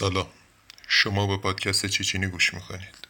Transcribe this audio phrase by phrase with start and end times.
[0.00, 0.26] سلام.
[0.88, 3.09] شما به پادکست چیچینی گوش می‌کنید.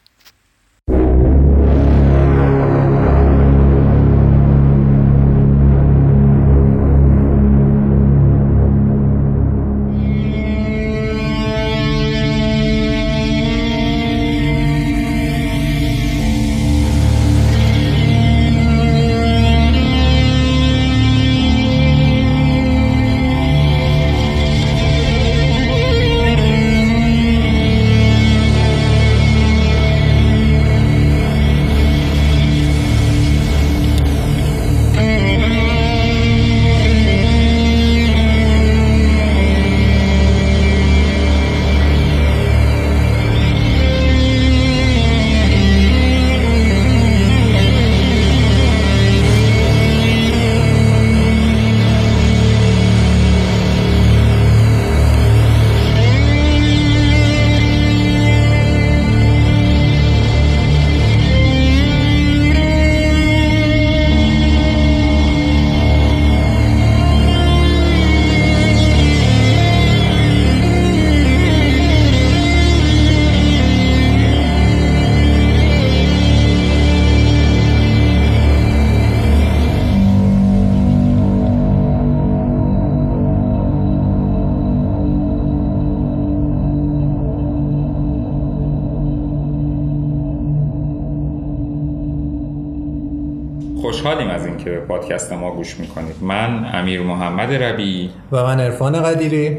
[93.80, 96.16] خوشحالیم از اینکه به پادکست ما گوش می‌کنید.
[96.20, 99.56] من امیر محمد ربی و من عرفان قدیری.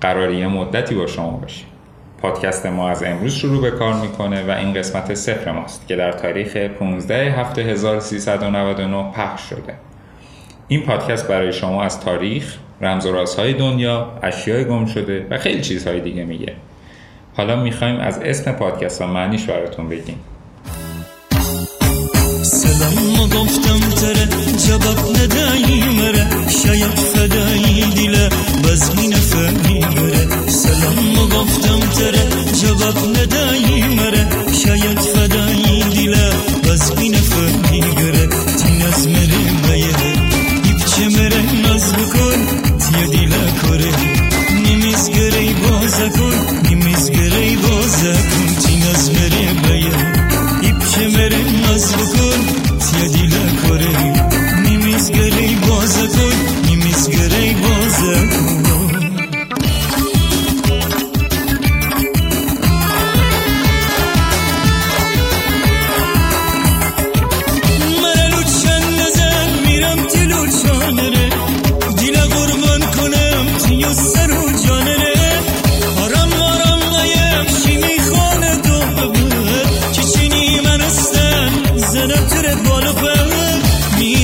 [0.00, 1.66] قراری یه مدتی با شما باشیم.
[2.22, 6.12] پادکست ما از امروز شروع به کار می‌کنه و این قسمت صفر ماست که در
[6.12, 9.74] تاریخ 15 هفته 1399 پخش شده.
[10.68, 15.60] این پادکست برای شما از تاریخ، رمز و رازهای دنیا، اشیای گم شده و خیلی
[15.60, 16.52] چیزهای دیگه میگه.
[17.36, 20.18] حالا می‌خوایم از اسم پادکست ها معنیش براتون بگیم.
[22.77, 24.27] سلام گفتم تره
[24.67, 24.97] جواب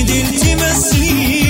[0.05, 1.44] دين تمثلين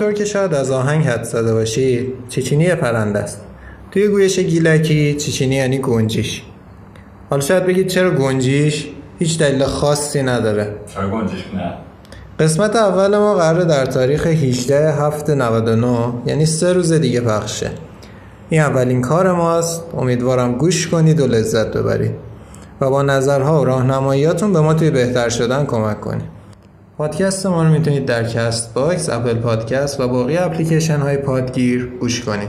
[0.00, 3.40] همونطور که شاید از آهنگ حد زده باشید چیچینی پرنده است.
[3.90, 6.42] توی گویش گیلکی چیچینی یعنی گنجیش.
[7.30, 8.88] حالا شاید بگید چرا گنجیش؟
[9.18, 10.74] هیچ دلیل خاصی نداره.
[10.94, 11.72] چرا گنجش نه.
[12.38, 17.70] قسمت اول ما قراره در تاریخ 18 هفته 99 یعنی سه روز دیگه پخشه.
[18.50, 19.82] این اولین کار ماست.
[19.98, 22.14] امیدوارم گوش کنید و لذت ببرید.
[22.80, 26.39] و با نظرها و راهنماییاتون به ما توی بهتر شدن کمک کنید.
[27.00, 32.48] پادکست ما رو می‌تونید در Castbox، Apple Podcast و باقی اپلیکیشن های پادگیر گوش کنید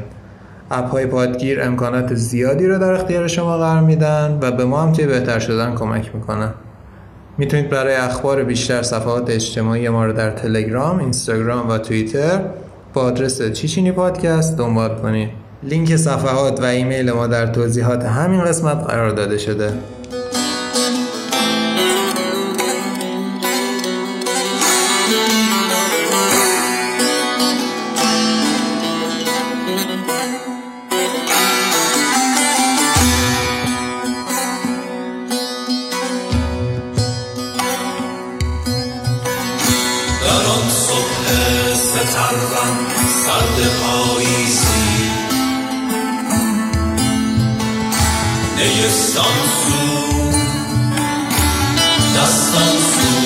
[0.72, 4.92] اپ های پادگیر امکانات زیادی رو در اختیار شما قرار میدن و به ما هم
[4.92, 6.54] توی بهتر شدن کمک می‌کنن
[7.38, 12.42] می‌تونید برای اخبار بیشتر صفحات اجتماعی ما رو در تلگرام، اینستاگرام و توییتر
[12.94, 15.30] با آدرس چیچینی پادکست دنبال کنید.
[15.64, 19.74] لینک صفحات و ایمیل ما در توضیحات همین قسمت قرار داده شده.
[42.32, 42.78] Sarvan
[43.24, 43.58] Sad
[43.94, 44.84] Oisi
[48.56, 49.82] Ne yasansu
[52.16, 53.21] Yasansu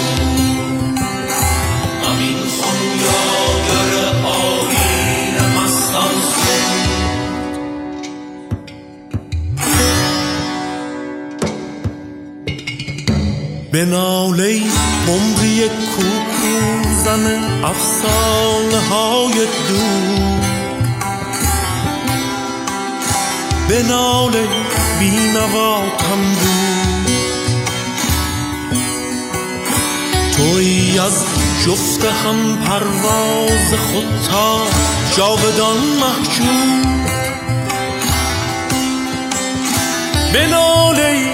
[13.76, 14.62] به ناله
[15.08, 17.26] عمقی کوکو زن
[17.64, 20.42] افسانه های دور.
[23.68, 24.48] به ناله
[25.00, 27.16] بینواتم دور.
[30.38, 31.24] توی از
[31.66, 34.58] جفت هم پرواز خود تا
[35.18, 36.96] جاودان محجوب.
[40.34, 41.34] به ناله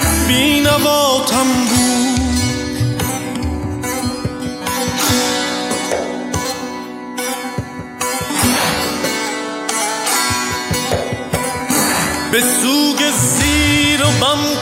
[12.42, 14.62] به سوگ زیر و بم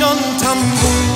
[0.00, 1.09] ایشان تنبور